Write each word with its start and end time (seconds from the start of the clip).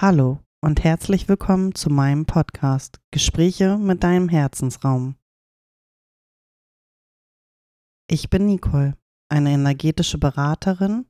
Hallo 0.00 0.40
und 0.64 0.82
herzlich 0.82 1.28
willkommen 1.28 1.76
zu 1.76 1.88
meinem 1.88 2.24
Podcast 2.26 3.00
Gespräche 3.12 3.78
mit 3.78 4.02
deinem 4.02 4.28
Herzensraum. 4.28 5.16
Ich 8.10 8.28
bin 8.28 8.46
Nicole, 8.46 8.96
eine 9.28 9.50
energetische 9.50 10.18
Beraterin 10.18 11.06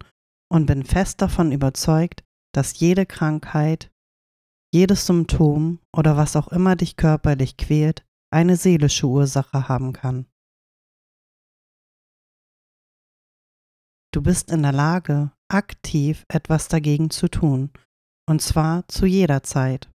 und 0.50 0.66
bin 0.66 0.84
fest 0.84 1.22
davon 1.22 1.52
überzeugt, 1.52 2.22
dass 2.52 2.80
jede 2.80 3.06
Krankheit, 3.06 3.90
jedes 4.74 5.06
Symptom 5.06 5.78
oder 5.96 6.18
was 6.18 6.36
auch 6.36 6.48
immer 6.48 6.76
dich 6.76 6.96
körperlich 6.96 7.56
quält, 7.56 8.04
eine 8.30 8.56
seelische 8.56 9.06
Ursache 9.06 9.68
haben 9.68 9.94
kann. 9.94 10.26
Du 14.12 14.20
bist 14.20 14.50
in 14.50 14.62
der 14.62 14.72
Lage, 14.72 15.32
aktiv 15.48 16.26
etwas 16.28 16.68
dagegen 16.68 17.08
zu 17.08 17.28
tun 17.28 17.70
und 18.28 18.40
zwar 18.40 18.86
zu 18.88 19.06
jeder 19.06 19.42
Zeit, 19.42 19.90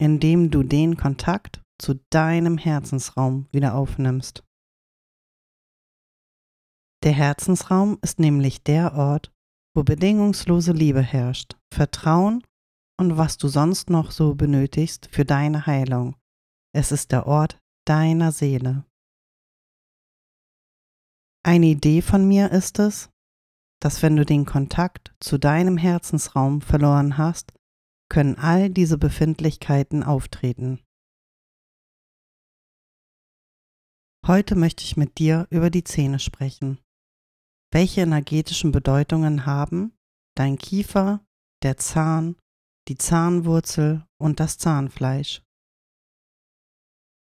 indem 0.00 0.50
du 0.50 0.62
den 0.62 0.96
Kontakt 0.96 1.62
zu 1.78 1.94
deinem 2.10 2.58
Herzensraum 2.58 3.46
wieder 3.52 3.74
aufnimmst. 3.74 4.44
Der 7.02 7.12
Herzensraum 7.12 7.98
ist 8.02 8.18
nämlich 8.18 8.62
der 8.62 8.94
Ort, 8.94 9.32
wo 9.74 9.82
bedingungslose 9.82 10.72
Liebe 10.72 11.00
herrscht, 11.00 11.56
Vertrauen 11.72 12.44
und 12.98 13.16
was 13.16 13.38
du 13.38 13.48
sonst 13.48 13.88
noch 13.88 14.10
so 14.10 14.34
benötigst 14.34 15.08
für 15.10 15.24
deine 15.24 15.64
Heilung. 15.66 16.16
Es 16.74 16.92
ist 16.92 17.12
der 17.12 17.26
Ort 17.26 17.58
deiner 17.86 18.32
Seele. 18.32 18.84
Eine 21.42 21.66
Idee 21.66 22.02
von 22.02 22.28
mir 22.28 22.50
ist 22.50 22.78
es, 22.78 23.08
dass 23.80 24.02
wenn 24.02 24.16
du 24.16 24.26
den 24.26 24.44
Kontakt 24.44 25.14
zu 25.20 25.38
deinem 25.38 25.78
Herzensraum 25.78 26.60
verloren 26.60 27.16
hast, 27.16 27.54
können 28.10 28.36
all 28.36 28.68
diese 28.68 28.98
Befindlichkeiten 28.98 30.02
auftreten. 30.02 30.80
Heute 34.26 34.54
möchte 34.56 34.84
ich 34.84 34.98
mit 34.98 35.18
dir 35.18 35.46
über 35.50 35.70
die 35.70 35.84
Zähne 35.84 36.18
sprechen. 36.18 36.78
Welche 37.72 38.02
energetischen 38.02 38.72
Bedeutungen 38.72 39.46
haben 39.46 39.96
dein 40.36 40.58
Kiefer, 40.58 41.24
der 41.62 41.76
Zahn, 41.76 42.36
die 42.88 42.96
Zahnwurzel 42.96 44.04
und 44.18 44.40
das 44.40 44.58
Zahnfleisch? 44.58 45.42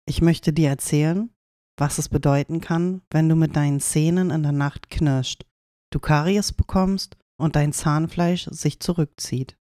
Ich 0.06 0.22
möchte 0.22 0.52
dir 0.52 0.70
erzählen, 0.70 1.34
was 1.78 1.98
es 1.98 2.10
bedeuten 2.10 2.62
kann, 2.62 3.02
wenn 3.10 3.30
du 3.30 3.36
mit 3.36 3.56
deinen 3.56 3.80
Zähnen 3.80 4.32
in 4.32 4.44
der 4.44 4.52
Nacht 4.52 4.90
knirscht, 4.90 5.46
du 5.92 6.00
Karies 6.00 6.52
bekommst 6.52 7.18
und 7.40 7.56
dein 7.56 7.74
Zahnfleisch 7.74 8.46
sich 8.52 8.80
zurückzieht. 8.80 9.58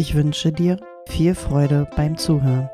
Ich 0.00 0.14
wünsche 0.14 0.52
dir 0.52 0.76
viel 1.08 1.34
Freude 1.34 1.90
beim 1.96 2.16
Zuhören. 2.16 2.70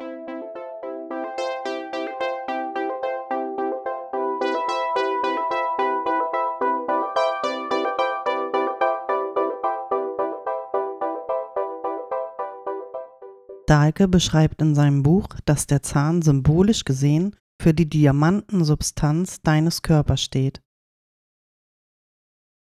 Dahlke 13.67 14.07
beschreibt 14.07 14.61
in 14.61 14.75
seinem 14.75 15.03
Buch, 15.03 15.29
dass 15.47 15.67
der 15.67 15.81
Zahn 15.81 16.21
symbolisch 16.21 16.85
gesehen 16.85 17.37
für 17.59 17.73
die 17.73 17.89
Diamantensubstanz 17.89 19.41
deines 19.41 19.81
Körpers 19.81 20.21
steht. 20.21 20.61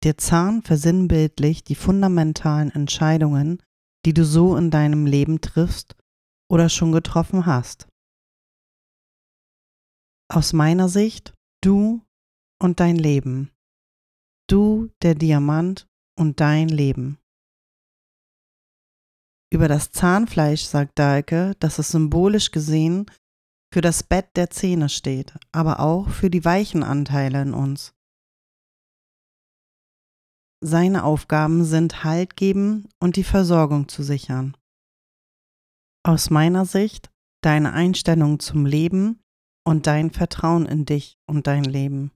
Der 0.03 0.19
Zahn 0.19 0.63
versinnbildlicht 0.63 1.69
die 1.69 1.77
fundamentalen 1.77 2.73
Entscheidungen, 2.73 3.63
die 4.05 4.15
du 4.15 4.25
so 4.25 4.57
in 4.57 4.71
deinem 4.71 5.07
Leben 5.07 5.41
triffst 5.41 5.97
oder 6.51 6.69
schon 6.69 6.93
getroffen 6.93 7.47
hast. 7.47 7.89
Aus 10.31 10.53
meiner 10.53 10.89
Sicht 10.89 11.35
du 11.63 12.03
und 12.63 12.81
dein 12.81 12.97
Leben. 12.97 13.51
Du, 14.49 14.91
der 15.03 15.15
Diamant 15.15 15.87
und 16.19 16.41
dein 16.41 16.69
Leben. 16.69 17.19
Über 19.51 19.69
das 19.69 19.91
Zahnfleisch 19.93 20.65
sagt 20.65 20.99
Dahlke, 20.99 21.55
dass 21.61 21.79
es 21.79 21.91
symbolisch 21.91 22.51
gesehen 22.51 23.07
für 23.73 23.81
das 23.81 24.03
Bett 24.03 24.29
der 24.37 24.51
Zähne 24.51 24.89
steht, 24.89 25.35
aber 25.53 25.81
auch 25.81 26.09
für 26.09 26.31
die 26.31 26.45
weichen 26.45 26.83
Anteile 26.83 27.43
in 27.43 27.55
uns. 27.55 27.95
Seine 30.61 31.05
Aufgaben 31.05 31.65
sind 31.65 32.03
Halt 32.03 32.37
geben 32.37 32.89
und 32.99 33.17
die 33.17 33.25
Versorgung 33.25 33.89
zu 33.89 34.03
sichern. 34.03 34.57
Aus 36.05 36.31
meiner 36.31 36.65
Sicht 36.65 37.11
deine 37.43 37.73
Einstellung 37.73 38.41
zum 38.41 38.67
Leben 38.67 39.21
und 39.65 39.87
dein 39.87 40.11
Vertrauen 40.11 40.67
in 40.67 40.85
dich 40.85 41.17
und 41.27 41.47
dein 41.47 41.65
Leben. 41.65 42.11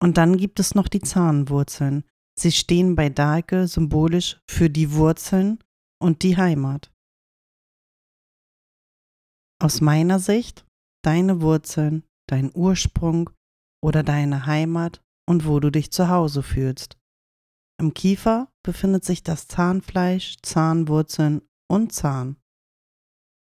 Und 0.00 0.16
dann 0.18 0.36
gibt 0.36 0.60
es 0.60 0.74
noch 0.74 0.88
die 0.88 1.00
Zahnwurzeln. 1.00 2.04
Sie 2.38 2.52
stehen 2.52 2.94
bei 2.94 3.08
Dahlke 3.08 3.66
symbolisch 3.66 4.38
für 4.48 4.70
die 4.70 4.92
Wurzeln 4.92 5.58
und 5.98 6.22
die 6.22 6.36
Heimat. 6.36 6.92
Aus 9.58 9.80
meiner 9.80 10.18
Sicht 10.18 10.66
deine 11.02 11.40
Wurzeln, 11.40 12.04
dein 12.28 12.54
Ursprung 12.54 13.30
oder 13.82 14.02
deine 14.02 14.44
Heimat 14.46 15.02
und 15.28 15.46
wo 15.46 15.60
du 15.60 15.70
dich 15.70 15.90
zu 15.90 16.08
Hause 16.08 16.42
fühlst. 16.42 16.96
Im 17.78 17.92
Kiefer 17.92 18.50
befindet 18.62 19.04
sich 19.04 19.22
das 19.22 19.48
Zahnfleisch, 19.48 20.36
Zahnwurzeln 20.42 21.42
und 21.68 21.92
Zahn. 21.92 22.36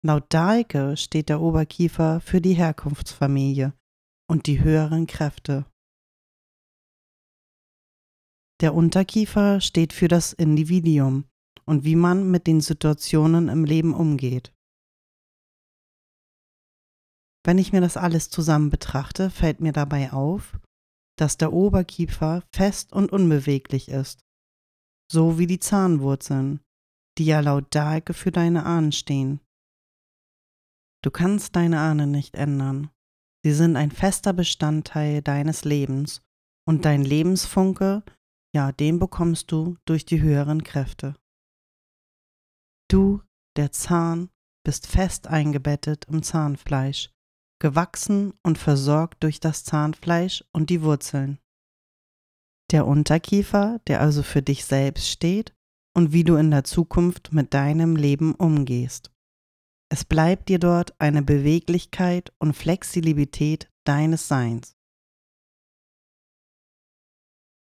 Laut 0.04 0.32
Dahlke 0.32 0.96
steht 0.96 1.28
der 1.28 1.40
Oberkiefer 1.40 2.20
für 2.20 2.40
die 2.40 2.54
Herkunftsfamilie 2.54 3.74
und 4.28 4.46
die 4.46 4.60
höheren 4.60 5.06
Kräfte. 5.06 5.66
Der 8.60 8.74
Unterkiefer 8.74 9.60
steht 9.60 9.92
für 9.92 10.08
das 10.08 10.32
Individuum 10.32 11.24
und 11.64 11.84
wie 11.84 11.96
man 11.96 12.30
mit 12.30 12.46
den 12.46 12.60
Situationen 12.60 13.48
im 13.48 13.64
Leben 13.64 13.94
umgeht. 13.94 14.52
Wenn 17.44 17.58
ich 17.58 17.72
mir 17.72 17.80
das 17.80 17.96
alles 17.96 18.30
zusammen 18.30 18.70
betrachte, 18.70 19.30
fällt 19.30 19.60
mir 19.60 19.72
dabei 19.72 20.12
auf, 20.12 20.58
dass 21.16 21.36
der 21.36 21.52
Oberkiefer 21.52 22.42
fest 22.52 22.92
und 22.92 23.12
unbeweglich 23.12 23.88
ist, 23.88 24.24
so 25.10 25.38
wie 25.38 25.46
die 25.46 25.58
Zahnwurzeln, 25.58 26.60
die 27.18 27.26
ja 27.26 27.40
laut 27.40 27.74
Dahlke 27.74 28.14
für 28.14 28.32
deine 28.32 28.64
Ahnen 28.64 28.92
stehen. 28.92 29.40
Du 31.04 31.10
kannst 31.10 31.56
deine 31.56 31.80
Ahnen 31.80 32.10
nicht 32.10 32.34
ändern. 32.34 32.90
Sie 33.44 33.52
sind 33.52 33.76
ein 33.76 33.90
fester 33.90 34.32
Bestandteil 34.32 35.20
deines 35.20 35.64
Lebens 35.64 36.22
und 36.66 36.84
dein 36.84 37.02
Lebensfunke, 37.02 38.04
ja, 38.54 38.72
den 38.72 38.98
bekommst 38.98 39.50
du 39.50 39.76
durch 39.84 40.04
die 40.04 40.22
höheren 40.22 40.62
Kräfte. 40.62 41.16
Du, 42.88 43.22
der 43.56 43.72
Zahn, 43.72 44.30
bist 44.64 44.86
fest 44.86 45.26
eingebettet 45.26 46.04
im 46.06 46.22
Zahnfleisch 46.22 47.11
gewachsen 47.62 48.34
und 48.42 48.58
versorgt 48.58 49.22
durch 49.22 49.38
das 49.38 49.62
Zahnfleisch 49.62 50.44
und 50.52 50.68
die 50.68 50.82
Wurzeln. 50.82 51.38
Der 52.72 52.88
Unterkiefer, 52.88 53.80
der 53.86 54.00
also 54.00 54.24
für 54.24 54.42
dich 54.42 54.64
selbst 54.64 55.06
steht 55.08 55.54
und 55.96 56.12
wie 56.12 56.24
du 56.24 56.34
in 56.34 56.50
der 56.50 56.64
Zukunft 56.64 57.32
mit 57.32 57.54
deinem 57.54 57.94
Leben 57.94 58.34
umgehst. 58.34 59.12
Es 59.90 60.04
bleibt 60.04 60.48
dir 60.48 60.58
dort 60.58 61.00
eine 61.00 61.22
Beweglichkeit 61.22 62.32
und 62.40 62.54
Flexibilität 62.54 63.70
deines 63.84 64.26
Seins. 64.26 64.74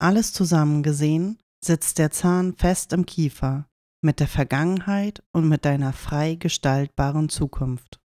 Alles 0.00 0.32
zusammen 0.32 0.84
gesehen 0.84 1.42
sitzt 1.64 1.98
der 1.98 2.12
Zahn 2.12 2.54
fest 2.54 2.92
im 2.92 3.04
Kiefer 3.04 3.68
mit 4.00 4.20
der 4.20 4.28
Vergangenheit 4.28 5.24
und 5.32 5.48
mit 5.48 5.64
deiner 5.64 5.92
frei 5.92 6.36
gestaltbaren 6.36 7.28
Zukunft. 7.28 7.98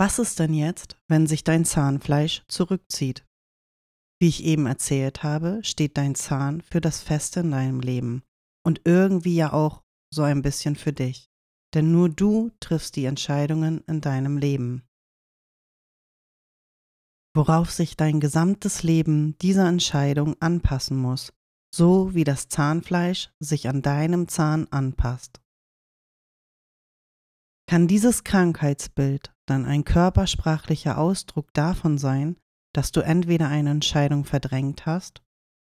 Was 0.00 0.20
ist 0.20 0.38
denn 0.38 0.54
jetzt, 0.54 0.96
wenn 1.08 1.26
sich 1.26 1.42
dein 1.42 1.64
Zahnfleisch 1.64 2.44
zurückzieht? 2.46 3.26
Wie 4.20 4.28
ich 4.28 4.44
eben 4.44 4.66
erzählt 4.66 5.24
habe, 5.24 5.58
steht 5.64 5.96
dein 5.96 6.14
Zahn 6.14 6.60
für 6.60 6.80
das 6.80 7.00
Feste 7.00 7.40
in 7.40 7.50
deinem 7.50 7.80
Leben 7.80 8.22
und 8.64 8.82
irgendwie 8.84 9.34
ja 9.34 9.52
auch 9.52 9.82
so 10.14 10.22
ein 10.22 10.40
bisschen 10.42 10.76
für 10.76 10.92
dich. 10.92 11.28
Denn 11.74 11.90
nur 11.90 12.08
du 12.08 12.52
triffst 12.60 12.94
die 12.94 13.06
Entscheidungen 13.06 13.82
in 13.88 14.00
deinem 14.00 14.38
Leben. 14.38 14.84
Worauf 17.34 17.72
sich 17.72 17.96
dein 17.96 18.20
gesamtes 18.20 18.84
Leben 18.84 19.36
dieser 19.38 19.68
Entscheidung 19.68 20.40
anpassen 20.40 20.96
muss, 20.96 21.32
so 21.74 22.14
wie 22.14 22.24
das 22.24 22.48
Zahnfleisch 22.48 23.30
sich 23.40 23.68
an 23.68 23.82
deinem 23.82 24.28
Zahn 24.28 24.68
anpasst. 24.70 25.40
Kann 27.68 27.86
dieses 27.86 28.24
Krankheitsbild 28.24 29.34
dann 29.50 29.64
ein 29.64 29.84
körpersprachlicher 29.84 30.98
Ausdruck 30.98 31.52
davon 31.54 31.98
sein, 31.98 32.36
dass 32.74 32.92
du 32.92 33.00
entweder 33.00 33.48
eine 33.48 33.70
Entscheidung 33.70 34.24
verdrängt 34.24 34.86
hast 34.86 35.22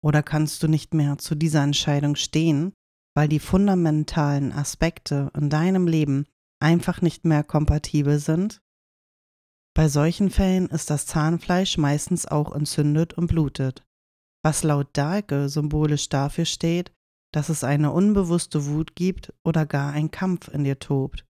Oder 0.03 0.23
kannst 0.23 0.61
du 0.61 0.67
nicht 0.67 0.93
mehr 0.93 1.17
zu 1.17 1.35
dieser 1.35 1.63
Entscheidung 1.63 2.15
stehen, 2.15 2.73
weil 3.15 3.27
die 3.27 3.39
fundamentalen 3.39 4.51
Aspekte 4.51 5.31
in 5.35 5.49
deinem 5.49 5.87
Leben 5.87 6.25
einfach 6.59 7.01
nicht 7.01 7.25
mehr 7.25 7.43
kompatibel 7.43 8.19
sind? 8.19 8.61
Bei 9.75 9.89
solchen 9.89 10.29
Fällen 10.29 10.67
ist 10.67 10.89
das 10.89 11.05
Zahnfleisch 11.05 11.77
meistens 11.77 12.25
auch 12.25 12.55
entzündet 12.55 13.13
und 13.13 13.27
blutet, 13.27 13.85
was 14.43 14.63
laut 14.63 14.89
Dahlke 14.93 15.49
symbolisch 15.49 16.09
dafür 16.09 16.45
steht, 16.45 16.91
dass 17.31 17.49
es 17.49 17.63
eine 17.63 17.91
unbewusste 17.91 18.65
Wut 18.65 18.95
gibt 18.95 19.33
oder 19.43 19.65
gar 19.65 19.91
ein 19.93 20.09
Kampf 20.09 20.47
in 20.47 20.63
dir 20.63 20.79
tobt. 20.79 21.26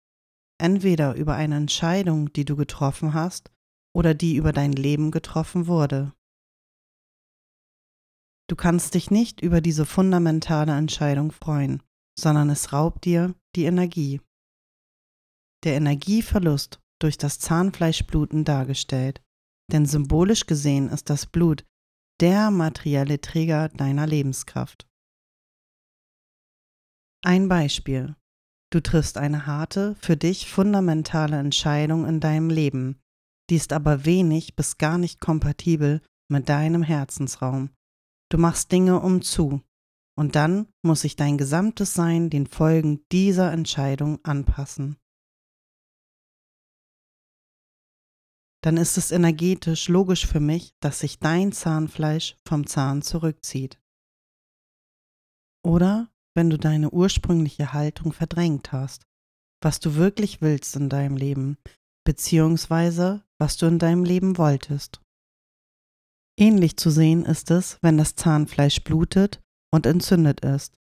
Entweder 0.63 1.17
über 1.17 1.35
eine 1.35 1.57
Entscheidung, 1.57 2.33
die 2.35 2.45
du 2.45 2.55
getroffen 2.55 3.15
hast, 3.15 3.51
oder 3.93 4.15
die 4.15 4.37
über 4.37 4.53
dein 4.53 4.71
Leben 4.71 5.11
getroffen 5.11 5.67
wurde. 5.67 6.13
Du 8.49 8.55
kannst 8.55 8.95
dich 8.95 9.11
nicht 9.11 9.41
über 9.41 9.61
diese 9.61 9.85
fundamentale 9.85 10.77
Entscheidung 10.77 11.33
freuen, 11.33 11.83
sondern 12.17 12.49
es 12.49 12.73
raubt 12.73 13.05
dir 13.05 13.35
die 13.57 13.65
Energie. 13.65 14.21
Der 15.65 15.75
Energieverlust 15.75 16.81
durch 17.01 17.19
das 17.19 17.41
Zahnfleischbluten 17.41 18.45
dargestellt, 18.45 19.21
denn 19.73 19.85
symbolisch 19.85 20.47
gesehen 20.47 20.89
ist 20.91 21.11
das 21.11 21.27
Blut 21.27 21.65
der 22.21 22.53
materielle 22.53 23.21
Träger 23.21 23.69
deiner 23.69 24.07
Lebenskraft. 24.07 24.87
Ein 27.25 27.49
Beispiel. 27.49 28.15
Du 28.73 28.83
triffst 28.83 29.19
eine 29.19 29.45
harte, 29.45 29.97
für 30.01 30.17
dich 30.17 30.51
fundamentale 30.51 31.39
Entscheidung 31.39 32.07
in 32.07 32.21
deinem 32.21 32.49
Leben, 32.49 32.99
die 33.51 33.57
ist 33.57 33.75
aber 33.75 34.07
wenig 34.07 34.57
bis 34.57 34.79
gar 34.79 34.97
nicht 34.97 35.21
kompatibel 35.21 36.01
mit 36.29 36.49
deinem 36.49 36.83
Herzensraum. 36.83 37.69
Du 38.31 38.39
machst 38.39 38.73
Dinge 38.73 39.01
umzu, 39.01 39.61
und 40.17 40.37
dann 40.37 40.73
muss 40.83 41.03
sich 41.03 41.17
dein 41.17 41.37
gesamtes 41.37 41.93
Sein 41.93 42.31
den 42.31 42.47
Folgen 42.47 43.05
dieser 43.13 43.53
Entscheidung 43.53 44.25
anpassen. 44.25 44.97
Dann 48.63 48.79
ist 48.79 48.97
es 48.97 49.11
energetisch 49.11 49.89
logisch 49.89 50.27
für 50.27 50.41
mich, 50.41 50.75
dass 50.81 51.01
sich 51.01 51.19
dein 51.19 51.53
Zahnfleisch 51.53 52.39
vom 52.47 52.67
Zahn 52.67 53.03
zurückzieht. 53.03 53.83
Oder 55.63 56.12
wenn 56.35 56.51
du 56.51 56.59
deine 56.59 56.91
ursprüngliche 56.91 57.73
Haltung 57.73 58.13
verdrängt 58.13 58.73
hast, 58.73 59.07
was 59.63 59.81
du 59.81 59.95
wirklich 59.95 60.41
willst 60.41 60.77
in 60.77 60.89
deinem 60.89 61.17
Leben, 61.17 61.57
beziehungsweise 62.05 63.23
was 63.39 63.57
du 63.57 63.67
in 63.67 63.79
deinem 63.79 64.05
Leben 64.05 64.39
wolltest. 64.39 65.01
Ähnlich 66.39 66.77
zu 66.77 66.91
sehen 66.91 67.25
ist 67.25 67.51
es, 67.51 67.79
wenn 67.83 67.99
das 67.99 68.15
Zahnfleisch 68.15 68.83
blutet 68.83 69.41
und 69.73 69.87
entzündet 69.87 70.41
ist. 70.41 70.79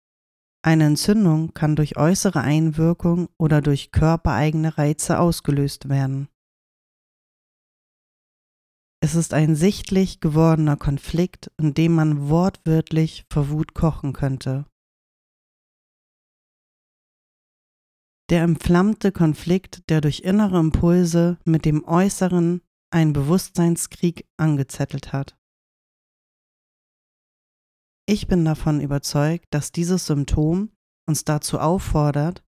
Eine 0.62 0.84
Entzündung 0.84 1.54
kann 1.54 1.76
durch 1.76 1.96
äußere 1.96 2.40
Einwirkung 2.40 3.28
oder 3.38 3.62
durch 3.62 3.92
körpereigene 3.92 4.76
Reize 4.76 5.18
ausgelöst 5.18 5.88
werden. 5.88 6.28
Es 9.00 9.14
ist 9.14 9.32
ein 9.32 9.54
sichtlich 9.54 10.20
gewordener 10.20 10.76
Konflikt, 10.76 11.52
in 11.56 11.72
dem 11.72 11.94
man 11.94 12.28
wortwörtlich 12.28 13.24
vor 13.32 13.48
Wut 13.48 13.72
kochen 13.72 14.12
könnte. 14.12 14.66
Der 18.30 18.42
entflammte 18.42 19.10
Konflikt, 19.10 19.88
der 19.88 20.02
durch 20.02 20.20
innere 20.20 20.58
Impulse 20.58 21.38
mit 21.44 21.64
dem 21.64 21.84
Äußeren 21.84 22.60
einen 22.90 23.14
Bewusstseinskrieg 23.14 24.28
angezettelt 24.36 25.14
hat. 25.14 25.38
Ich 28.06 28.26
bin 28.26 28.44
davon 28.44 28.80
überzeugt, 28.80 29.46
dass 29.50 29.72
dieses 29.72 30.06
Symptom 30.06 30.70
uns 31.06 31.24
dazu 31.24 31.58
auffordert, 31.58 32.44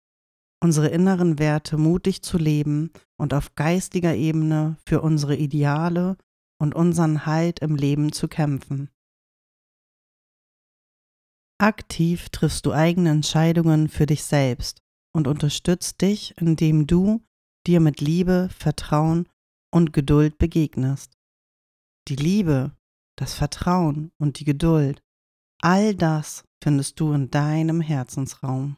unsere 0.63 0.89
inneren 0.89 1.39
Werte 1.39 1.77
mutig 1.77 2.23
zu 2.23 2.39
leben 2.39 2.91
und 3.19 3.35
auf 3.35 3.55
geistiger 3.55 4.15
Ebene 4.15 4.79
für 4.87 5.03
unsere 5.03 5.37
Ideale 5.37 6.17
und 6.59 6.75
unseren 6.75 7.27
Halt 7.27 7.59
im 7.59 7.77
Leben 7.77 8.13
zu 8.13 8.29
kämpfen. 8.29 8.91
Aktiv 11.59 12.31
triffst 12.31 12.65
du 12.65 12.73
eigene 12.73 13.11
Entscheidungen 13.11 13.89
für 13.89 14.07
dich 14.07 14.25
selbst 14.25 14.86
und 15.17 15.27
unterstützt 15.27 16.03
dich, 16.03 16.37
indem 16.37 16.87
du 16.87 17.25
dir 17.67 17.81
mit 17.81 18.03
Liebe, 18.03 18.51
Vertrauen 18.55 19.27
und 19.73 19.95
Geduld 19.95 20.37
begegnest. 20.37 21.19
Die 22.09 22.17
Liebe, 22.17 22.77
das 23.17 23.33
Vertrauen 23.33 24.13
und 24.19 24.39
die 24.39 24.45
Geduld, 24.45 25.03
all 25.63 25.95
das 25.95 26.45
findest 26.63 27.01
du 27.01 27.15
in 27.15 27.31
deinem 27.31 27.81
Herzensraum. 27.81 28.77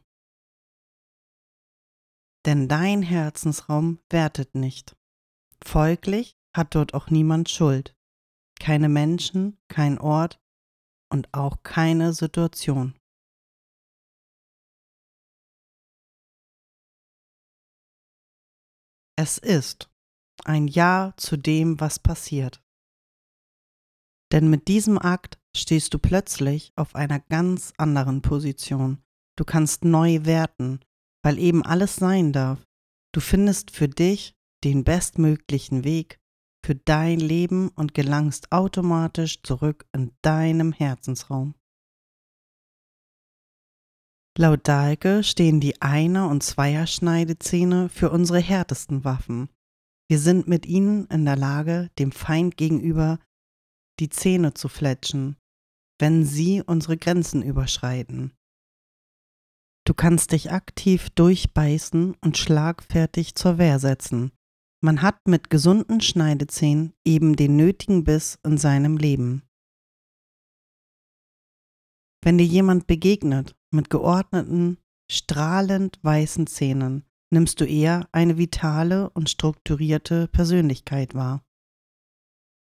Denn 2.47 2.69
dein 2.69 3.03
Herzensraum 3.03 3.99
wertet 4.09 4.55
nicht. 4.55 4.97
Folglich 5.65 6.37
hat 6.57 6.77
dort 6.77 6.95
auch 6.95 7.11
niemand 7.11 7.51
Schuld. 7.51 7.97
Keine 8.61 8.89
Menschen, 8.89 9.59
kein 9.67 9.99
Ort 9.99 10.41
und 11.13 11.35
auch 11.35 11.65
keine 11.65 12.13
Situation. 12.13 12.98
Es 19.21 19.37
ist 19.37 19.91
ein 20.45 20.69
Ja 20.69 21.13
zu 21.17 21.37
dem, 21.37 21.81
was 21.81 21.99
passiert. 21.99 22.63
Denn 24.31 24.49
mit 24.49 24.69
diesem 24.69 24.97
Akt 24.97 25.41
stehst 25.57 25.93
du 25.93 25.99
plötzlich 25.99 26.73
auf 26.77 26.95
einer 26.95 27.19
ganz 27.19 27.73
anderen 27.79 28.23
Position. 28.23 29.03
Du 29.37 29.45
kannst 29.45 29.85
neu 29.85 30.21
werten, 30.25 30.79
weil 31.25 31.41
eben 31.41 31.65
alles 31.65 31.97
sein 31.97 32.33
darf. 32.33 32.65
Du 33.13 33.19
findest 33.19 33.73
für 33.73 33.89
dich 33.89 34.37
den 34.63 34.85
bestmöglichen 34.85 35.83
Weg 35.83 36.21
für 36.65 36.77
dein 36.77 37.19
Leben 37.19 37.71
und 37.71 37.95
gelangst 37.95 38.53
automatisch 38.53 39.43
zurück 39.43 39.85
in 39.93 40.13
deinem 40.23 40.73
Herzensraum. 40.73 41.57
Laut 44.41 44.69
Dahlke 44.69 45.25
stehen 45.25 45.59
die 45.59 45.83
Einer- 45.83 46.29
und 46.29 46.45
Zweierschneidezähne 46.45 47.89
für 47.89 48.11
unsere 48.11 48.39
härtesten 48.39 49.03
Waffen. 49.03 49.49
Wir 50.09 50.21
sind 50.21 50.47
mit 50.47 50.65
ihnen 50.65 51.07
in 51.07 51.25
der 51.25 51.35
Lage, 51.35 51.91
dem 51.99 52.13
Feind 52.13 52.57
gegenüber 52.57 53.19
die 53.99 54.11
Zähne 54.11 54.55
zu 54.55 54.69
fletschen, 54.69 55.37
wenn 55.99 56.25
sie 56.25 56.63
unsere 56.65 56.97
Grenzen 56.97 57.43
überschreiten. 57.43 58.33
Du 59.85 59.93
kannst 59.93 60.31
dich 60.31 60.53
aktiv 60.53 61.11
durchbeißen 61.11 62.15
und 62.21 62.39
schlagfertig 62.39 63.35
zur 63.35 63.59
Wehr 63.59 63.81
setzen. 63.81 64.31
Man 64.81 65.03
hat 65.03 65.27
mit 65.27 65.51
gesunden 65.51 66.01
Schneidezähnen 66.01 66.93
eben 67.05 67.35
den 67.35 67.57
nötigen 67.57 68.05
Biss 68.05 68.39
in 68.45 68.57
seinem 68.57 68.99
Leben. 68.99 69.48
Wenn 72.23 72.39
dir 72.39 72.47
jemand 72.47 72.87
begegnet 72.87 73.57
mit 73.71 73.91
geordneten, 73.91 74.79
strahlend 75.11 75.99
weißen 76.03 76.47
Zähnen 76.47 77.05
nimmst 77.31 77.61
du 77.61 77.65
eher 77.65 78.09
eine 78.13 78.39
vitale 78.39 79.11
und 79.11 79.31
strukturierte 79.31 80.29
Persönlichkeit 80.29 81.15
wahr. 81.15 81.45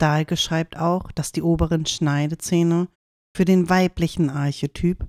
Dahlke 0.01 0.37
schreibt 0.37 0.77
auch, 0.77 1.11
dass 1.13 1.33
die 1.33 1.43
oberen 1.43 1.85
Schneidezähne 1.87 2.89
für 3.37 3.45
den 3.45 3.69
weiblichen 3.69 4.31
Archetyp 4.31 5.07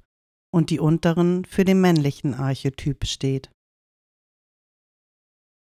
und 0.52 0.72
die 0.72 0.80
unteren 0.80 1.46
für 1.46 1.64
den 1.64 1.80
männlichen 1.80 2.34
Archetyp 2.34 3.06
steht. 3.06 3.52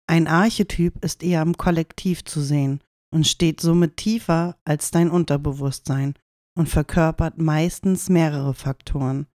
Ein 0.07 0.27
Archetyp 0.27 1.03
ist 1.03 1.23
eher 1.23 1.41
im 1.41 1.55
Kollektiv 1.55 2.25
zu 2.25 2.41
sehen 2.41 2.83
und 3.13 3.27
steht 3.27 3.61
somit 3.61 3.97
tiefer 3.97 4.57
als 4.65 4.91
dein 4.91 5.09
Unterbewusstsein 5.09 6.15
und 6.57 6.67
verkörpert 6.67 7.37
meistens 7.37 8.09
mehrere 8.09 8.53
Faktoren. 8.53 9.27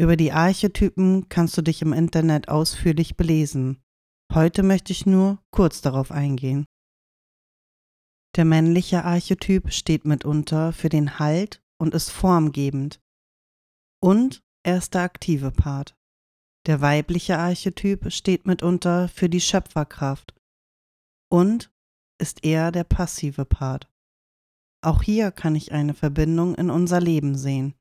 Über 0.00 0.16
die 0.16 0.32
Archetypen 0.32 1.28
kannst 1.28 1.56
du 1.58 1.62
dich 1.62 1.82
im 1.82 1.92
Internet 1.92 2.48
ausführlich 2.48 3.16
belesen. 3.16 3.82
Heute 4.32 4.62
möchte 4.62 4.92
ich 4.92 5.06
nur 5.06 5.42
kurz 5.50 5.82
darauf 5.82 6.10
eingehen. 6.10 6.64
Der 8.36 8.44
männliche 8.44 9.04
Archetyp 9.04 9.72
steht 9.72 10.04
mitunter 10.04 10.72
für 10.72 10.88
den 10.88 11.18
Halt 11.18 11.62
und 11.78 11.94
ist 11.94 12.10
formgebend. 12.10 13.00
Und 14.00 14.42
er 14.62 14.78
ist 14.78 14.94
der 14.94 15.02
aktive 15.02 15.50
Part. 15.50 15.96
Der 16.66 16.80
weibliche 16.80 17.38
Archetyp 17.38 18.12
steht 18.12 18.46
mitunter 18.46 19.08
für 19.08 19.28
die 19.28 19.40
Schöpferkraft 19.40 20.34
und 21.30 21.72
ist 22.20 22.44
eher 22.44 22.70
der 22.70 22.84
passive 22.84 23.44
Part. 23.44 23.89
Auch 24.82 25.02
hier 25.02 25.30
kann 25.30 25.54
ich 25.54 25.72
eine 25.72 25.94
Verbindung 25.94 26.54
in 26.54 26.70
unser 26.70 27.00
Leben 27.00 27.36
sehen, 27.36 27.74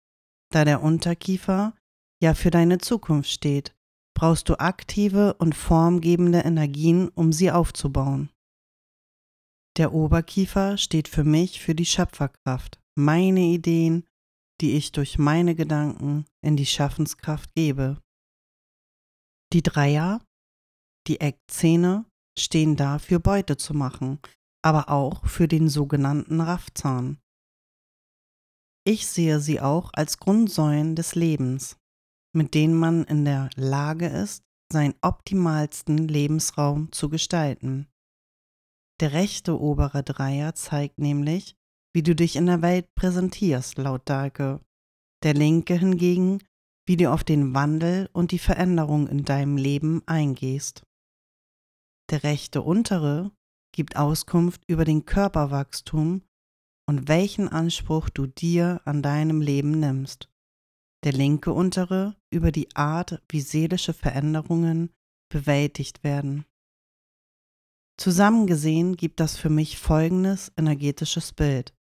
da 0.52 0.66
der 0.66 0.82
Unterkiefer 0.82 1.74
ja 2.22 2.34
für 2.34 2.52
deine 2.52 2.80
Zukunft 2.80 3.30
steht, 3.30 3.76
brauchst 4.14 4.50
du 4.50 4.60
aktive 4.60 5.36
und 5.36 5.56
formgebende 5.56 6.40
Energien, 6.40 7.10
um 7.10 7.32
sie 7.32 7.52
aufzubauen. 7.52 8.30
Der 9.78 9.94
Oberkiefer 9.94 10.78
steht 10.78 11.08
für 11.08 11.24
mich 11.24 11.62
für 11.62 11.74
die 11.74 11.86
Schöpferkraft, 11.86 12.82
meine 12.96 13.42
Ideen 13.42 14.06
die 14.62 14.76
ich 14.76 14.92
durch 14.92 15.18
meine 15.18 15.56
Gedanken 15.56 16.26
in 16.42 16.58
die 16.58 16.66
Schaffenskraft 16.66 17.54
gebe. 17.56 18.02
Die 19.54 19.64
Dreier, 19.64 20.22
die 21.08 21.22
Eckzähne, 21.22 22.06
stehen 22.38 22.76
da 22.76 23.00
für 23.00 23.20
Beute 23.20 23.58
zu 23.58 23.74
machen, 23.74 24.20
aber 24.62 24.90
auch 24.90 25.26
für 25.26 25.48
den 25.48 25.70
sogenannten 25.70 26.42
Raffzahn. 26.42 27.20
Ich 28.86 29.08
sehe 29.08 29.40
sie 29.40 29.62
auch 29.62 29.92
als 29.94 30.18
Grundsäulen 30.18 30.96
des 30.96 31.16
Lebens, 31.16 31.78
mit 32.34 32.54
denen 32.54 32.76
man 32.76 33.04
in 33.04 33.26
der 33.26 33.50
Lage 33.56 34.08
ist, 34.08 34.44
seinen 34.72 34.96
optimalsten 35.02 36.08
Lebensraum 36.08 36.92
zu 36.92 37.10
gestalten. 37.10 37.88
Der 39.00 39.14
rechte 39.14 39.60
obere 39.60 40.04
Dreier 40.04 40.56
zeigt 40.56 41.00
nämlich, 41.00 41.56
wie 41.94 42.04
du 42.04 42.16
dich 42.16 42.36
in 42.36 42.46
der 42.46 42.62
Welt 42.62 42.94
präsentierst, 42.96 43.78
laut 43.78 44.08
Dahlke. 44.08 44.60
Der 45.24 45.34
linke 45.34 45.76
hingegen, 45.76 46.40
wie 46.86 46.98
du 46.98 47.12
auf 47.12 47.24
den 47.24 47.54
Wandel 47.54 48.10
und 48.14 48.32
die 48.32 48.40
Veränderung 48.40 49.08
in 49.08 49.24
deinem 49.24 49.58
Leben 49.58 50.02
eingehst. 50.06 50.84
Der 52.10 52.24
rechte 52.24 52.62
untere 52.62 53.32
gibt 53.72 53.96
Auskunft 53.96 54.64
über 54.68 54.86
den 54.86 55.06
Körperwachstum 55.06 56.22
und 56.88 57.08
welchen 57.08 57.48
Anspruch 57.48 58.10
du 58.10 58.26
dir 58.26 58.82
an 58.86 59.02
deinem 59.02 59.42
Leben 59.42 59.80
nimmst. 59.80 60.30
Der 61.04 61.14
linke 61.14 61.54
untere 61.54 62.16
über 62.30 62.52
die 62.52 62.76
Art, 62.76 63.22
wie 63.30 63.42
seelische 63.42 63.94
Veränderungen 63.94 64.92
bewältigt 65.32 66.04
werden. 66.04 66.46
Zusammengesehen 67.98 68.96
gibt 68.96 69.20
das 69.20 69.38
für 69.38 69.50
mich 69.50 69.78
folgendes 69.78 70.52
energetisches 70.58 71.34
Bild. 71.34 71.74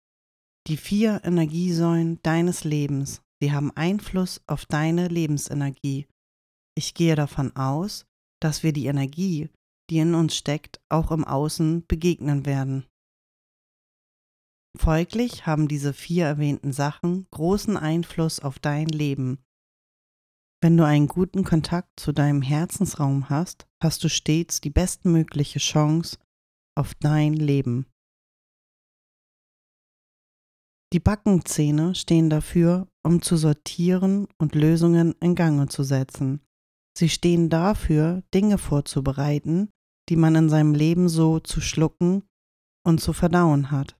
Die 0.66 0.76
vier 0.76 1.20
Energiesäulen 1.24 2.20
deines 2.22 2.64
Lebens, 2.64 3.22
sie 3.40 3.52
haben 3.52 3.70
Einfluss 3.76 4.40
auf 4.46 4.66
deine 4.66 5.08
Lebensenergie. 5.08 6.06
Ich 6.74 6.94
gehe 6.94 7.14
davon 7.14 7.54
aus, 7.54 8.06
dass 8.40 8.62
wir 8.62 8.72
die 8.72 8.86
Energie, 8.86 9.50
die 9.90 9.98
in 9.98 10.14
uns 10.14 10.36
steckt, 10.36 10.80
auch 10.88 11.10
im 11.10 11.24
Außen 11.24 11.86
begegnen 11.86 12.46
werden. 12.46 12.86
Folglich 14.76 15.46
haben 15.46 15.68
diese 15.68 15.92
vier 15.92 16.26
erwähnten 16.26 16.72
Sachen 16.72 17.26
großen 17.30 17.76
Einfluss 17.76 18.40
auf 18.40 18.58
dein 18.58 18.88
Leben. 18.88 19.38
Wenn 20.62 20.76
du 20.76 20.84
einen 20.84 21.06
guten 21.06 21.44
Kontakt 21.44 21.98
zu 21.98 22.12
deinem 22.12 22.42
Herzensraum 22.42 23.28
hast, 23.30 23.66
hast 23.82 24.04
du 24.04 24.08
stets 24.08 24.60
die 24.60 24.70
bestmögliche 24.70 25.58
Chance 25.58 26.18
auf 26.76 26.94
dein 26.94 27.34
Leben. 27.34 27.86
Die 30.92 31.00
Backenzähne 31.00 31.94
stehen 31.94 32.30
dafür, 32.30 32.88
um 33.02 33.20
zu 33.20 33.36
sortieren 33.36 34.28
und 34.38 34.54
Lösungen 34.54 35.14
in 35.20 35.34
Gange 35.34 35.68
zu 35.68 35.82
setzen. 35.82 36.40
Sie 36.96 37.08
stehen 37.08 37.50
dafür, 37.50 38.22
Dinge 38.32 38.56
vorzubereiten, 38.56 39.70
die 40.08 40.16
man 40.16 40.34
in 40.34 40.48
seinem 40.48 40.74
Leben 40.74 41.08
so 41.08 41.40
zu 41.40 41.60
schlucken 41.60 42.22
und 42.84 43.00
zu 43.00 43.12
verdauen 43.12 43.70
hat. 43.70 43.96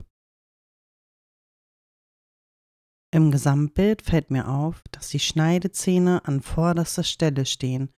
Im 3.13 3.31
Gesamtbild 3.31 4.03
fällt 4.03 4.31
mir 4.31 4.49
auf, 4.49 4.83
dass 4.91 5.09
die 5.09 5.21
Schneidezähne 5.21 6.25
an 6.27 6.43
vorderster 6.43 7.05
Stelle 7.05 7.47
stehen. 7.47 7.91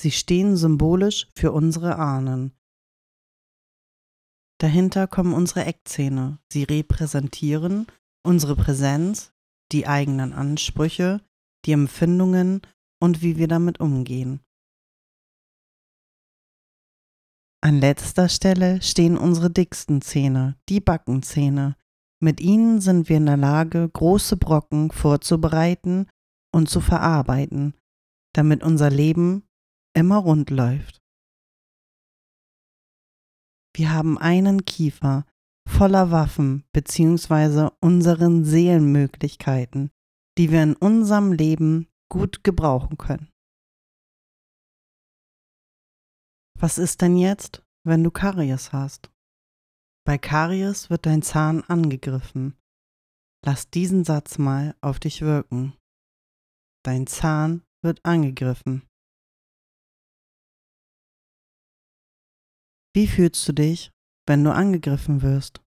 Sie 0.00 0.10
stehen 0.10 0.56
symbolisch 0.56 1.28
für 1.36 1.52
unsere 1.52 1.96
Ahnen. 1.96 2.52
Dahinter 4.58 5.08
kommen 5.08 5.34
unsere 5.34 5.64
Eckzähne. 5.64 6.38
Sie 6.50 6.62
repräsentieren 6.62 7.86
unsere 8.24 8.56
Präsenz, 8.56 9.32
die 9.72 9.86
eigenen 9.86 10.32
Ansprüche, 10.32 11.20
die 11.64 11.72
Empfindungen 11.72 12.62
und 13.00 13.22
wie 13.22 13.36
wir 13.36 13.48
damit 13.48 13.80
umgehen. 13.80 14.40
An 17.64 17.78
letzter 17.78 18.28
Stelle 18.28 18.82
stehen 18.82 19.16
unsere 19.16 19.48
dicksten 19.48 20.02
Zähne, 20.02 20.56
die 20.68 20.80
Backenzähne. 20.80 21.76
Mit 22.20 22.40
ihnen 22.40 22.80
sind 22.80 23.08
wir 23.08 23.18
in 23.18 23.26
der 23.26 23.36
Lage, 23.36 23.88
große 23.88 24.36
Brocken 24.36 24.90
vorzubereiten 24.90 26.08
und 26.52 26.68
zu 26.68 26.80
verarbeiten, 26.80 27.74
damit 28.34 28.64
unser 28.64 28.90
Leben 28.90 29.44
immer 29.94 30.16
rund 30.16 30.50
läuft. 30.50 31.00
Wir 33.76 33.92
haben 33.92 34.18
einen 34.18 34.64
Kiefer 34.64 35.24
voller 35.68 36.10
Waffen 36.10 36.64
bzw. 36.72 37.70
unseren 37.80 38.44
Seelenmöglichkeiten, 38.44 39.90
die 40.36 40.50
wir 40.50 40.64
in 40.64 40.74
unserem 40.74 41.30
Leben 41.30 41.86
gut 42.08 42.42
gebrauchen 42.42 42.98
können. 42.98 43.31
Was 46.62 46.78
ist 46.78 47.00
denn 47.00 47.16
jetzt, 47.16 47.64
wenn 47.84 48.04
du 48.04 48.12
Karies 48.12 48.72
hast? 48.72 49.10
Bei 50.06 50.16
Karies 50.16 50.90
wird 50.90 51.06
dein 51.06 51.20
Zahn 51.20 51.64
angegriffen. 51.64 52.56
Lass 53.44 53.68
diesen 53.68 54.04
Satz 54.04 54.38
mal 54.38 54.76
auf 54.80 55.00
dich 55.00 55.22
wirken. 55.22 55.76
Dein 56.84 57.08
Zahn 57.08 57.64
wird 57.82 58.04
angegriffen. 58.04 58.88
Wie 62.94 63.08
fühlst 63.08 63.48
du 63.48 63.54
dich, 63.54 63.90
wenn 64.28 64.44
du 64.44 64.54
angegriffen 64.54 65.20
wirst? 65.22 65.64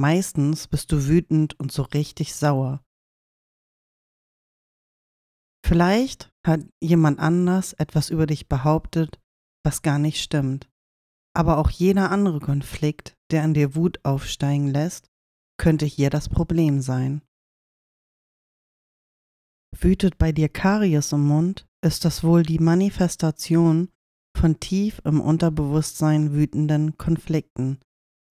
Meistens 0.00 0.66
bist 0.66 0.92
du 0.92 1.08
wütend 1.08 1.60
und 1.60 1.72
so 1.72 1.82
richtig 1.82 2.34
sauer. 2.34 2.82
Vielleicht 5.62 6.32
hat 6.46 6.60
jemand 6.80 7.18
anders 7.18 7.74
etwas 7.74 8.08
über 8.08 8.24
dich 8.24 8.48
behauptet, 8.48 9.21
was 9.64 9.82
gar 9.82 9.98
nicht 9.98 10.22
stimmt. 10.22 10.68
Aber 11.34 11.58
auch 11.58 11.70
jeder 11.70 12.10
andere 12.10 12.40
Konflikt, 12.40 13.16
der 13.30 13.42
an 13.42 13.54
dir 13.54 13.74
Wut 13.74 14.00
aufsteigen 14.04 14.68
lässt, 14.68 15.08
könnte 15.58 15.86
hier 15.86 16.10
das 16.10 16.28
Problem 16.28 16.80
sein. 16.80 17.22
Wütet 19.74 20.18
bei 20.18 20.32
dir 20.32 20.48
Karies 20.48 21.12
im 21.12 21.26
Mund, 21.26 21.66
ist 21.82 22.04
das 22.04 22.22
wohl 22.22 22.42
die 22.42 22.58
Manifestation 22.58 23.88
von 24.36 24.60
tief 24.60 25.00
im 25.04 25.20
Unterbewusstsein 25.20 26.32
wütenden 26.32 26.98
Konflikten, 26.98 27.78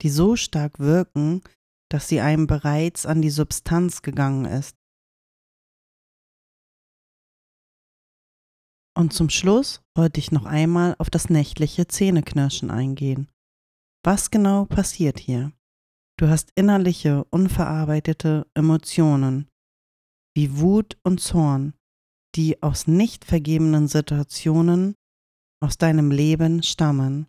die 0.02 0.10
so 0.10 0.36
stark 0.36 0.78
wirken, 0.78 1.42
dass 1.90 2.08
sie 2.08 2.20
einem 2.20 2.46
bereits 2.46 3.06
an 3.06 3.22
die 3.22 3.30
Substanz 3.30 4.02
gegangen 4.02 4.44
ist 4.44 4.76
Und 8.94 9.12
zum 9.12 9.30
Schluss 9.30 9.80
wollte 9.96 10.20
ich 10.20 10.32
noch 10.32 10.44
einmal 10.44 10.94
auf 10.98 11.08
das 11.08 11.30
nächtliche 11.30 11.88
Zähneknirschen 11.88 12.70
eingehen. 12.70 13.28
Was 14.04 14.30
genau 14.30 14.64
passiert 14.64 15.18
hier? 15.18 15.52
Du 16.18 16.28
hast 16.28 16.50
innerliche, 16.54 17.24
unverarbeitete 17.30 18.46
Emotionen, 18.54 19.48
wie 20.36 20.58
Wut 20.58 20.98
und 21.02 21.20
Zorn, 21.20 21.74
die 22.34 22.62
aus 22.62 22.86
nicht 22.86 23.24
vergebenen 23.24 23.88
Situationen 23.88 24.94
aus 25.62 25.78
deinem 25.78 26.10
Leben 26.10 26.62
stammen. 26.62 27.26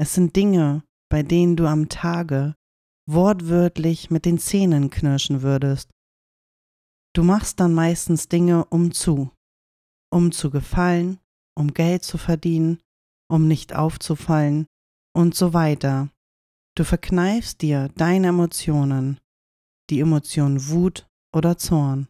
Es 0.00 0.14
sind 0.14 0.36
Dinge, 0.36 0.84
bei 1.10 1.22
denen 1.22 1.56
du 1.56 1.66
am 1.66 1.88
Tage 1.88 2.54
wortwörtlich 3.08 4.10
mit 4.10 4.24
den 4.24 4.38
Zähnen 4.38 4.90
knirschen 4.90 5.42
würdest. 5.42 5.90
Du 7.14 7.24
machst 7.24 7.58
dann 7.58 7.74
meistens 7.74 8.28
Dinge 8.28 8.66
um 8.66 8.92
zu, 8.92 9.32
um 10.10 10.32
zu 10.32 10.50
gefallen, 10.50 11.18
um 11.56 11.74
Geld 11.74 12.02
zu 12.02 12.18
verdienen, 12.18 12.80
um 13.30 13.46
nicht 13.46 13.74
aufzufallen 13.74 14.66
und 15.14 15.34
so 15.34 15.52
weiter. 15.52 16.10
Du 16.76 16.84
verkneifst 16.84 17.62
dir 17.62 17.88
deine 17.96 18.28
Emotionen, 18.28 19.18
die 19.90 20.00
Emotion 20.00 20.68
Wut 20.68 21.08
oder 21.34 21.58
Zorn. 21.58 22.08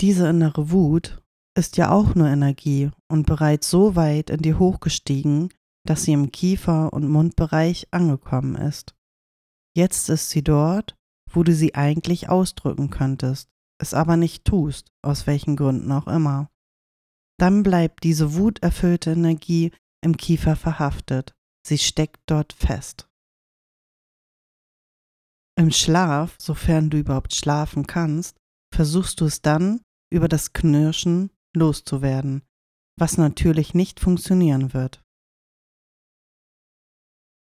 Diese 0.00 0.28
innere 0.28 0.70
Wut 0.70 1.22
ist 1.56 1.76
ja 1.76 1.90
auch 1.90 2.14
nur 2.14 2.28
Energie 2.28 2.90
und 3.08 3.26
bereits 3.26 3.70
so 3.70 3.96
weit 3.96 4.30
in 4.30 4.42
dir 4.42 4.58
hochgestiegen, 4.58 5.52
dass 5.86 6.04
sie 6.04 6.12
im 6.12 6.30
Kiefer- 6.30 6.92
und 6.92 7.08
Mundbereich 7.08 7.88
angekommen 7.90 8.56
ist. 8.56 8.94
Jetzt 9.74 10.08
ist 10.08 10.30
sie 10.30 10.42
dort, 10.42 10.96
wo 11.30 11.42
du 11.42 11.54
sie 11.54 11.74
eigentlich 11.74 12.28
ausdrücken 12.28 12.90
könntest 12.90 13.50
es 13.78 13.94
aber 13.94 14.16
nicht 14.16 14.44
tust, 14.44 14.90
aus 15.02 15.26
welchen 15.26 15.56
Gründen 15.56 15.92
auch 15.92 16.06
immer, 16.06 16.50
dann 17.38 17.62
bleibt 17.62 18.04
diese 18.04 18.34
wuterfüllte 18.34 19.12
Energie 19.12 19.72
im 20.02 20.16
Kiefer 20.16 20.56
verhaftet, 20.56 21.34
sie 21.66 21.78
steckt 21.78 22.20
dort 22.26 22.52
fest. 22.52 23.08
Im 25.58 25.70
Schlaf, 25.70 26.36
sofern 26.38 26.90
du 26.90 26.98
überhaupt 26.98 27.34
schlafen 27.34 27.86
kannst, 27.86 28.36
versuchst 28.74 29.20
du 29.20 29.24
es 29.24 29.40
dann 29.40 29.80
über 30.12 30.28
das 30.28 30.52
Knirschen 30.52 31.30
loszuwerden, 31.54 32.42
was 32.98 33.16
natürlich 33.16 33.74
nicht 33.74 34.00
funktionieren 34.00 34.74
wird. 34.74 35.02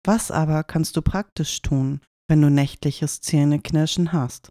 Was 0.04 0.30
aber 0.30 0.64
kannst 0.64 0.96
du 0.96 1.02
praktisch 1.02 1.62
tun, 1.62 2.00
wenn 2.28 2.40
du 2.40 2.50
nächtliches 2.50 3.20
Zähneknirschen 3.20 4.12
hast? 4.12 4.50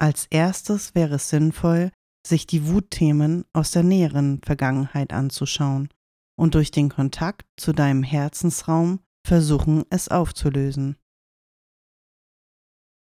Als 0.00 0.26
erstes 0.30 0.94
wäre 0.94 1.16
es 1.16 1.28
sinnvoll, 1.28 1.90
sich 2.26 2.46
die 2.46 2.66
Wutthemen 2.66 3.44
aus 3.52 3.70
der 3.70 3.82
näheren 3.82 4.40
Vergangenheit 4.42 5.12
anzuschauen 5.12 5.90
und 6.38 6.54
durch 6.54 6.70
den 6.70 6.88
Kontakt 6.88 7.46
zu 7.58 7.74
deinem 7.74 8.02
Herzensraum 8.02 9.00
versuchen, 9.26 9.84
es 9.90 10.08
aufzulösen. 10.08 10.96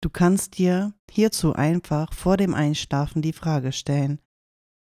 Du 0.02 0.10
kannst 0.10 0.58
dir 0.58 0.94
hierzu 1.10 1.54
einfach 1.54 2.14
vor 2.14 2.36
dem 2.36 2.54
Einschlafen 2.54 3.22
die 3.22 3.34
Frage 3.34 3.72
stellen, 3.72 4.20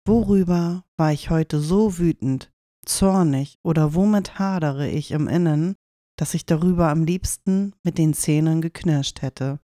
worüber 0.06 0.84
war 0.98 1.12
ich 1.14 1.30
heute 1.30 1.60
so 1.60 1.96
wütend, 1.96 2.52
zornig 2.84 3.56
oder 3.62 3.94
womit 3.94 4.38
hadere 4.38 4.86
ich 4.86 5.12
im 5.12 5.28
Innen, 5.28 5.76
dass 6.18 6.34
ich 6.34 6.44
darüber 6.44 6.90
am 6.90 7.04
liebsten 7.04 7.74
mit 7.82 7.96
den 7.96 8.12
Zähnen 8.12 8.60
geknirscht 8.60 9.22
hätte. 9.22 9.61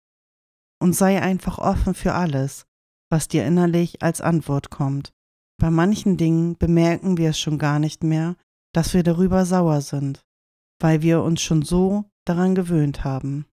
Und 0.81 0.95
sei 0.95 1.23
einfach 1.23 1.59
offen 1.59 1.95
für 1.95 2.15
alles, 2.15 2.67
was 3.11 3.29
dir 3.29 3.47
innerlich 3.47 4.03
als 4.03 4.21
Antwort 4.21 4.71
kommt. 4.71 5.13
Bei 5.59 5.71
manchen 5.71 6.17
Dingen 6.17 6.57
bemerken 6.59 7.17
wir 7.17 7.31
es 7.31 7.39
schon 7.39 7.59
gar 7.59 7.79
nicht 7.79 8.03
mehr, 8.03 8.37
dass 8.75 8.93
wir 8.93 9.03
darüber 9.03 9.47
sauer 9.47 9.81
sind, 9.81 10.25
weil 10.81 11.03
wir 11.03 11.23
uns 11.23 11.41
schon 11.41 11.63
so 11.63 12.05
daran 12.27 12.55
gewöhnt 12.55 13.05
haben. 13.05 13.47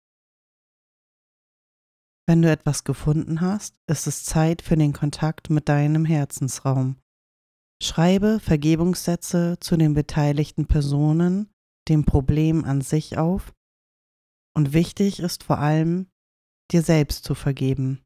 Wenn 2.27 2.43
du 2.43 2.51
etwas 2.51 2.85
gefunden 2.85 3.41
hast, 3.41 3.81
ist 3.87 4.07
es 4.07 4.25
Zeit 4.25 4.63
für 4.63 4.77
den 4.77 4.93
Kontakt 4.93 5.51
mit 5.51 5.69
deinem 5.69 6.05
Herzensraum. 6.05 6.97
Schreibe 7.83 8.39
Vergebungssätze 8.39 9.57
zu 9.61 9.77
den 9.77 9.95
beteiligten 9.95 10.67
Personen, 10.67 11.49
dem 11.89 12.05
Problem 12.05 12.65
an 12.65 12.81
sich 12.81 13.17
auf 13.19 13.55
und 14.55 14.73
wichtig 14.73 15.21
ist 15.21 15.45
vor 15.45 15.59
allem, 15.59 16.11
dir 16.71 16.83
selbst 16.83 17.25
zu 17.25 17.35
vergeben. 17.35 18.03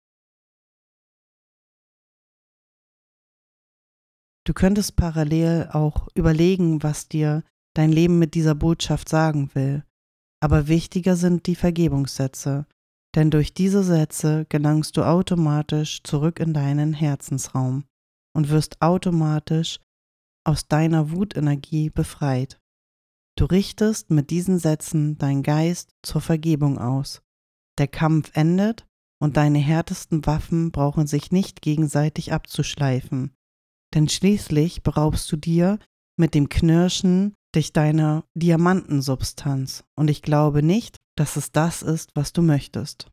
Du 4.44 4.54
könntest 4.54 4.96
parallel 4.96 5.68
auch 5.72 6.08
überlegen, 6.14 6.82
was 6.82 7.08
dir 7.08 7.44
dein 7.74 7.92
Leben 7.92 8.18
mit 8.18 8.34
dieser 8.34 8.54
Botschaft 8.54 9.08
sagen 9.08 9.50
will, 9.54 9.84
aber 10.40 10.66
wichtiger 10.66 11.14
sind 11.16 11.46
die 11.46 11.54
Vergebungssätze, 11.54 12.66
denn 13.14 13.30
durch 13.30 13.54
diese 13.54 13.84
Sätze 13.84 14.46
gelangst 14.48 14.96
du 14.96 15.04
automatisch 15.04 16.02
zurück 16.02 16.40
in 16.40 16.52
deinen 16.52 16.92
Herzensraum 16.92 17.84
und 18.34 18.48
wirst 18.48 18.82
automatisch 18.82 19.78
aus 20.44 20.66
deiner 20.66 21.12
Wutenergie 21.12 21.90
befreit. 21.90 22.58
Du 23.38 23.44
richtest 23.44 24.10
mit 24.10 24.30
diesen 24.30 24.58
Sätzen 24.58 25.16
dein 25.18 25.42
Geist 25.42 25.94
zur 26.02 26.20
Vergebung 26.20 26.78
aus. 26.78 27.22
Der 27.78 27.88
Kampf 27.88 28.30
endet 28.34 28.86
und 29.20 29.36
deine 29.36 29.58
härtesten 29.58 30.26
Waffen 30.26 30.72
brauchen 30.72 31.06
sich 31.06 31.32
nicht 31.32 31.62
gegenseitig 31.62 32.32
abzuschleifen. 32.32 33.32
Denn 33.94 34.08
schließlich 34.08 34.82
beraubst 34.82 35.30
du 35.30 35.36
dir 35.36 35.78
mit 36.16 36.34
dem 36.34 36.48
Knirschen 36.48 37.34
dich 37.54 37.72
deiner 37.72 38.24
Diamantensubstanz 38.34 39.84
und 39.94 40.08
ich 40.08 40.22
glaube 40.22 40.62
nicht, 40.62 40.96
dass 41.16 41.36
es 41.36 41.52
das 41.52 41.82
ist, 41.82 42.10
was 42.14 42.32
du 42.32 42.42
möchtest. 42.42 43.10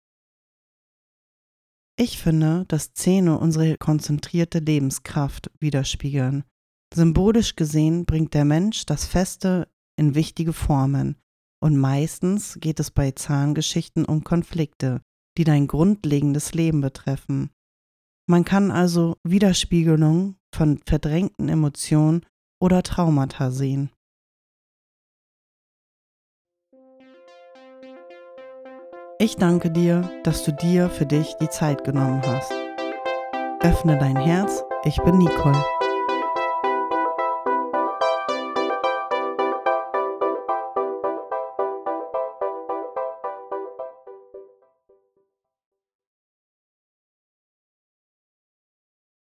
Ich 1.98 2.18
finde, 2.18 2.64
dass 2.70 2.94
Zähne 2.94 3.38
unsere 3.38 3.78
konzentrierte 3.78 4.60
Lebenskraft 4.60 5.52
widerspiegeln. 5.60 6.46
Symbolisch 6.94 7.58
gesehen 7.58 8.06
bringt 8.06 8.34
der 8.34 8.46
Mensch 8.46 8.86
das 8.86 9.06
Feste 9.06 9.68
in 9.98 10.16
wichtige 10.16 10.54
Formen, 10.54 11.18
und 11.62 11.78
meistens 11.78 12.58
geht 12.60 12.80
es 12.80 12.92
bei 12.92 13.12
Zahngeschichten 13.12 14.06
um 14.06 14.24
Konflikte, 14.24 15.02
die 15.38 15.44
dein 15.44 15.68
grundlegendes 15.68 16.54
Leben 16.54 16.82
betreffen. 16.82 17.50
Man 18.28 18.46
kann 18.46 18.72
also 18.72 19.16
Widerspiegelung 19.24 20.36
von 20.54 20.80
verdrängten 20.86 21.50
Emotionen 21.50 22.26
oder 22.62 22.84
Traumata 22.84 23.52
sehen. 23.52 23.90
Ich 29.22 29.36
danke 29.36 29.70
dir, 29.70 30.10
dass 30.24 30.44
du 30.44 30.54
dir 30.54 30.90
für 30.90 31.06
dich 31.06 31.34
die 31.42 31.50
Zeit 31.50 31.84
genommen 31.84 32.22
hast. 32.22 32.54
Öffne 33.62 33.98
dein 33.98 34.16
Herz, 34.16 34.64
ich 34.86 34.96
bin 35.02 35.18
Nicole. 35.18 35.62